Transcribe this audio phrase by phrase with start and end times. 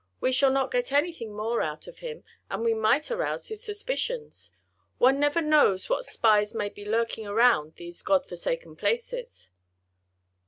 [0.19, 4.51] We shall not get anything more out of him, and we might arouse his suspicions.
[4.97, 9.51] One never knows what spies may be lurking around these God forsaken places."